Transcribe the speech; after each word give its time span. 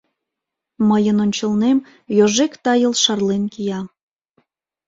Мыйын 0.89 1.17
ончылнем 1.25 1.77
йожек 2.17 2.53
тайыл 2.63 2.93
шарлен 3.03 3.43
кия. 3.53 3.79